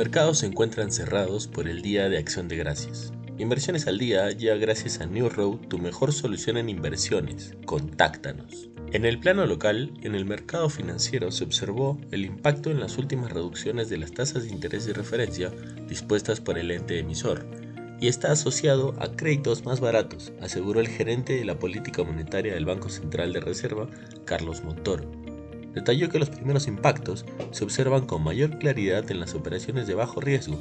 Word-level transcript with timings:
mercados 0.00 0.38
se 0.38 0.46
encuentran 0.46 0.90
cerrados 0.90 1.46
por 1.46 1.68
el 1.68 1.82
Día 1.82 2.08
de 2.08 2.16
Acción 2.16 2.48
de 2.48 2.56
Gracias. 2.56 3.12
Inversiones 3.36 3.86
al 3.86 3.98
día 3.98 4.30
ya 4.30 4.54
gracias 4.54 4.98
a 4.98 5.04
New 5.04 5.28
Road, 5.28 5.58
tu 5.68 5.78
mejor 5.78 6.14
solución 6.14 6.56
en 6.56 6.70
inversiones. 6.70 7.54
Contáctanos. 7.66 8.70
En 8.92 9.04
el 9.04 9.20
plano 9.20 9.44
local, 9.44 9.92
en 10.00 10.14
el 10.14 10.24
mercado 10.24 10.70
financiero 10.70 11.30
se 11.30 11.44
observó 11.44 11.98
el 12.12 12.24
impacto 12.24 12.70
en 12.70 12.80
las 12.80 12.96
últimas 12.96 13.30
reducciones 13.30 13.90
de 13.90 13.98
las 13.98 14.12
tasas 14.12 14.44
de 14.44 14.48
interés 14.48 14.86
de 14.86 14.94
referencia 14.94 15.52
dispuestas 15.86 16.40
por 16.40 16.56
el 16.56 16.70
ente 16.70 16.98
emisor, 16.98 17.44
y 18.00 18.08
está 18.08 18.32
asociado 18.32 18.94
a 19.00 19.12
créditos 19.12 19.66
más 19.66 19.80
baratos, 19.80 20.32
aseguró 20.40 20.80
el 20.80 20.88
gerente 20.88 21.34
de 21.34 21.44
la 21.44 21.58
política 21.58 22.02
monetaria 22.04 22.54
del 22.54 22.64
Banco 22.64 22.88
Central 22.88 23.34
de 23.34 23.40
Reserva, 23.40 23.86
Carlos 24.24 24.64
Montoro. 24.64 25.19
Detalló 25.74 26.08
que 26.08 26.18
los 26.18 26.30
primeros 26.30 26.66
impactos 26.66 27.24
se 27.52 27.64
observan 27.64 28.06
con 28.06 28.24
mayor 28.24 28.58
claridad 28.58 29.08
en 29.10 29.20
las 29.20 29.34
operaciones 29.34 29.86
de 29.86 29.94
bajo 29.94 30.20
riesgo, 30.20 30.58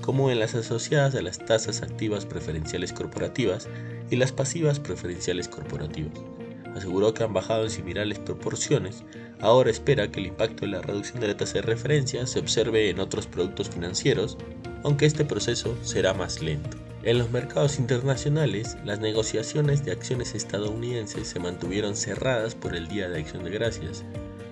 como 0.00 0.30
en 0.30 0.40
las 0.40 0.54
asociadas 0.54 1.14
a 1.14 1.22
las 1.22 1.38
tasas 1.38 1.82
activas 1.82 2.26
preferenciales 2.26 2.92
corporativas 2.92 3.68
y 4.10 4.16
las 4.16 4.32
pasivas 4.32 4.80
preferenciales 4.80 5.48
corporativas. 5.48 6.18
Aseguró 6.74 7.14
que 7.14 7.24
han 7.24 7.32
bajado 7.32 7.64
en 7.64 7.70
similares 7.70 8.18
proporciones, 8.18 9.04
ahora 9.40 9.70
espera 9.70 10.10
que 10.10 10.20
el 10.20 10.26
impacto 10.26 10.62
de 10.62 10.72
la 10.72 10.82
reducción 10.82 11.20
de 11.20 11.28
la 11.28 11.36
tasa 11.36 11.54
de 11.54 11.62
referencia 11.62 12.26
se 12.26 12.38
observe 12.38 12.90
en 12.90 13.00
otros 13.00 13.26
productos 13.26 13.70
financieros, 13.70 14.38
aunque 14.82 15.06
este 15.06 15.24
proceso 15.24 15.76
será 15.82 16.14
más 16.14 16.42
lento. 16.42 16.76
En 17.02 17.18
los 17.18 17.30
mercados 17.30 17.78
internacionales, 17.78 18.76
las 18.84 18.98
negociaciones 18.98 19.84
de 19.84 19.92
acciones 19.92 20.34
estadounidenses 20.34 21.28
se 21.28 21.38
mantuvieron 21.38 21.96
cerradas 21.96 22.54
por 22.54 22.74
el 22.74 22.88
Día 22.88 23.08
de 23.08 23.20
Acción 23.20 23.44
de 23.44 23.50
Gracias. 23.50 24.04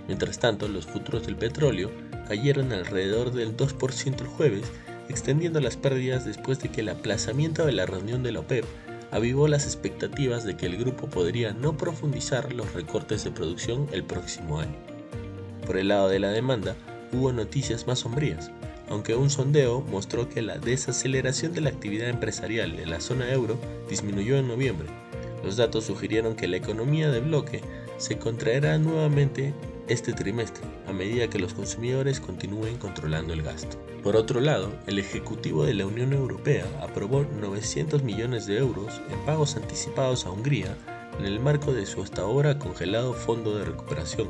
Mientras 0.07 0.39
tanto, 0.39 0.69
los 0.69 0.87
futuros 0.87 1.27
del 1.27 1.37
petróleo 1.37 1.91
cayeron 2.29 2.73
alrededor 2.73 3.33
del 3.33 3.57
2% 3.57 4.21
el 4.21 4.27
jueves, 4.27 4.65
extendiendo 5.09 5.61
las 5.61 5.77
pérdidas 5.77 6.25
después 6.25 6.59
de 6.61 6.69
que 6.69 6.81
el 6.81 6.89
aplazamiento 6.89 7.67
de 7.67 7.73
la 7.73 7.87
reunión 7.87 8.23
de 8.23 8.33
la 8.33 8.41
OPEP 8.41 8.65
avivó 9.11 9.49
las 9.49 9.65
expectativas 9.65 10.45
de 10.45 10.57
que 10.57 10.67
el 10.67 10.77
grupo 10.77 11.09
podría 11.09 11.53
no 11.53 11.77
profundizar 11.77 12.53
los 12.53 12.73
recortes 12.75 13.25
de 13.25 13.31
producción 13.31 13.89
el 13.93 14.05
próximo 14.05 14.61
año. 14.61 14.77
Por 15.65 15.77
el 15.77 15.89
lado 15.89 16.09
de 16.09 16.19
la 16.19 16.31
demanda, 16.31 16.77
hubo 17.13 17.33
noticias 17.33 17.87
más 17.87 18.01
sombrías 18.01 18.51
aunque 18.89 19.15
un 19.15 19.31
sondeo 19.31 19.81
mostró 19.81 20.29
que 20.29 20.43
la 20.43 20.59
desaceleración 20.59 21.53
de 21.53 21.61
la 21.61 21.71
actividad 21.71 22.09
empresarial 22.09 22.79
en 22.79 22.91
la 22.91 23.01
zona 23.01 23.33
euro 23.33 23.59
disminuyó 23.89 24.37
en 24.37 24.49
noviembre. 24.49 24.89
Los 25.45 25.57
datos 25.57 25.85
sugirieron 25.85 26.37
que 26.37 26.49
la 26.49 26.57
economía 26.57 27.11
de 27.11 27.21
bloque 27.21 27.63
se 27.99 28.19
contraerá 28.19 28.79
nuevamente 28.79 29.55
este 29.89 30.13
trimestre, 30.13 30.65
a 30.87 30.93
medida 30.93 31.29
que 31.29 31.39
los 31.39 31.55
consumidores 31.55 32.21
continúen 32.21 32.77
controlando 32.77 33.33
el 33.33 33.43
gasto. 33.43 33.77
Por 34.03 34.17
otro 34.17 34.41
lado, 34.41 34.73
el 34.87 34.99
Ejecutivo 34.99 35.65
de 35.65 35.75
la 35.75 35.87
Unión 35.87 36.13
Europea 36.13 36.67
aprobó 36.83 37.25
900 37.25 38.03
millones 38.03 38.47
de 38.47 38.59
euros 38.59 39.01
en 39.11 39.19
pagos 39.25 39.57
anticipados 39.57 40.27
a 40.27 40.31
Hungría 40.31 40.77
en 41.19 41.25
el 41.25 41.41
marco 41.41 41.73
de 41.73 41.87
su 41.87 42.03
hasta 42.03 42.23
ahora 42.23 42.59
congelado 42.59 43.15
Fondo 43.15 43.57
de 43.57 43.65
Recuperación, 43.65 44.29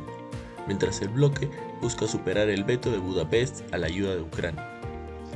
mientras 0.67 1.01
el 1.03 1.09
bloque 1.09 1.51
busca 1.81 2.07
superar 2.07 2.49
el 2.49 2.65
veto 2.65 2.91
de 2.91 2.99
Budapest 2.99 3.63
a 3.73 3.79
la 3.79 3.87
ayuda 3.87 4.15
de 4.15 4.23
Ucrania. 4.23 4.76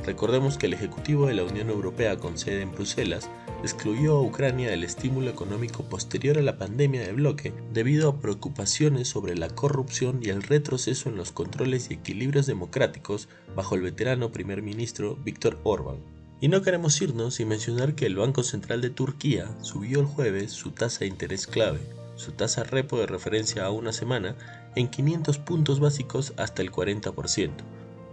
Recordemos 0.05 0.57
que 0.57 0.65
el 0.65 0.73
Ejecutivo 0.73 1.27
de 1.27 1.35
la 1.35 1.43
Unión 1.43 1.69
Europea 1.69 2.17
con 2.17 2.37
sede 2.37 2.63
en 2.63 2.71
Bruselas 2.71 3.29
excluyó 3.63 4.17
a 4.17 4.21
Ucrania 4.21 4.71
del 4.71 4.83
estímulo 4.83 5.29
económico 5.29 5.83
posterior 5.83 6.39
a 6.39 6.41
la 6.41 6.57
pandemia 6.57 7.01
de 7.01 7.11
bloque 7.11 7.53
debido 7.71 8.09
a 8.09 8.19
preocupaciones 8.19 9.07
sobre 9.07 9.35
la 9.35 9.49
corrupción 9.49 10.19
y 10.23 10.29
el 10.29 10.41
retroceso 10.41 11.09
en 11.09 11.17
los 11.17 11.31
controles 11.31 11.91
y 11.91 11.95
equilibrios 11.95 12.47
democráticos 12.47 13.29
bajo 13.55 13.75
el 13.75 13.81
veterano 13.81 14.31
primer 14.31 14.63
ministro 14.63 15.17
Víctor 15.23 15.59
Orbán. 15.63 15.97
Y 16.39 16.47
no 16.47 16.63
queremos 16.63 16.99
irnos 16.99 17.35
sin 17.35 17.49
mencionar 17.49 17.93
que 17.93 18.07
el 18.07 18.15
Banco 18.15 18.41
Central 18.41 18.81
de 18.81 18.89
Turquía 18.89 19.55
subió 19.61 19.99
el 19.99 20.07
jueves 20.07 20.51
su 20.51 20.71
tasa 20.71 21.01
de 21.01 21.07
interés 21.07 21.45
clave, 21.45 21.81
su 22.15 22.31
tasa 22.31 22.63
repo 22.63 22.97
de 22.97 23.05
referencia 23.05 23.65
a 23.65 23.69
una 23.69 23.93
semana 23.93 24.35
en 24.75 24.87
500 24.87 25.37
puntos 25.37 25.79
básicos 25.79 26.33
hasta 26.37 26.63
el 26.63 26.71
40%. 26.71 27.51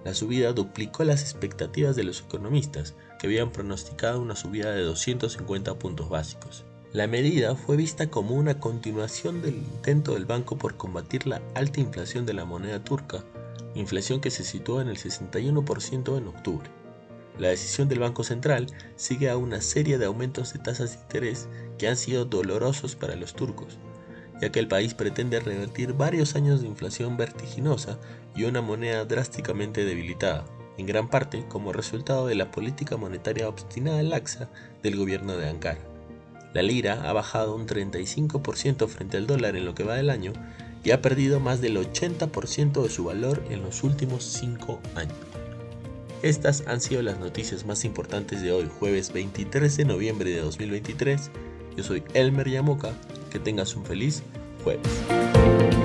La 0.04 0.14
subida 0.14 0.52
duplicó 0.52 1.04
las 1.04 1.22
expectativas 1.22 1.96
de 1.96 2.04
los 2.04 2.20
economistas, 2.20 2.94
que 3.18 3.26
habían 3.26 3.50
pronosticado 3.50 4.20
una 4.20 4.36
subida 4.36 4.70
de 4.70 4.82
250 4.82 5.78
puntos 5.78 6.08
básicos. 6.08 6.64
La 6.92 7.06
medida 7.06 7.54
fue 7.54 7.76
vista 7.76 8.08
como 8.08 8.34
una 8.34 8.60
continuación 8.60 9.42
del 9.42 9.56
intento 9.56 10.14
del 10.14 10.24
banco 10.24 10.56
por 10.56 10.76
combatir 10.76 11.26
la 11.26 11.42
alta 11.54 11.80
inflación 11.80 12.24
de 12.24 12.32
la 12.32 12.44
moneda 12.44 12.82
turca, 12.82 13.24
inflación 13.74 14.20
que 14.20 14.30
se 14.30 14.44
situó 14.44 14.80
en 14.80 14.88
el 14.88 14.96
61% 14.96 16.16
en 16.16 16.28
octubre. 16.28 16.70
La 17.38 17.48
decisión 17.48 17.88
del 17.88 18.00
Banco 18.00 18.24
Central 18.24 18.66
sigue 18.96 19.30
a 19.30 19.36
una 19.36 19.60
serie 19.60 19.98
de 19.98 20.06
aumentos 20.06 20.52
de 20.52 20.58
tasas 20.58 20.92
de 20.92 21.02
interés 21.02 21.48
que 21.76 21.88
han 21.88 21.96
sido 21.96 22.24
dolorosos 22.24 22.96
para 22.96 23.14
los 23.14 23.34
turcos, 23.34 23.78
ya 24.40 24.50
que 24.50 24.60
el 24.60 24.68
país 24.68 24.94
pretende 24.94 25.40
revertir 25.40 25.92
varios 25.92 26.36
años 26.36 26.60
de 26.60 26.68
inflación 26.68 27.16
vertiginosa 27.16 27.98
y 28.36 28.44
una 28.44 28.62
moneda 28.62 29.04
drásticamente 29.04 29.84
debilitada, 29.84 30.44
en 30.76 30.86
gran 30.86 31.08
parte 31.08 31.44
como 31.48 31.72
resultado 31.72 32.26
de 32.26 32.36
la 32.36 32.50
política 32.50 32.96
monetaria 32.96 33.48
obstinada 33.48 34.02
laxa 34.02 34.48
del 34.82 34.96
gobierno 34.96 35.36
de 35.36 35.48
Ankara. 35.48 35.80
La 36.54 36.62
lira 36.62 37.08
ha 37.08 37.12
bajado 37.12 37.54
un 37.54 37.66
35% 37.66 38.88
frente 38.88 39.16
al 39.16 39.26
dólar 39.26 39.56
en 39.56 39.64
lo 39.64 39.74
que 39.74 39.84
va 39.84 39.96
del 39.96 40.10
año 40.10 40.32
y 40.84 40.92
ha 40.92 41.02
perdido 41.02 41.40
más 41.40 41.60
del 41.60 41.76
80% 41.76 42.82
de 42.82 42.88
su 42.88 43.04
valor 43.04 43.42
en 43.50 43.62
los 43.62 43.82
últimos 43.82 44.24
5 44.24 44.80
años. 44.94 45.16
Estas 46.22 46.64
han 46.66 46.80
sido 46.80 47.02
las 47.02 47.18
noticias 47.18 47.64
más 47.66 47.84
importantes 47.84 48.42
de 48.42 48.50
hoy, 48.50 48.68
jueves 48.78 49.12
23 49.12 49.76
de 49.76 49.84
noviembre 49.84 50.30
de 50.30 50.40
2023. 50.40 51.30
Yo 51.76 51.84
soy 51.84 52.02
Elmer 52.14 52.48
Yamoca 52.48 52.92
que 53.38 53.44
tengas 53.44 53.74
un 53.76 53.84
feliz 53.84 54.22
jueves. 54.64 55.77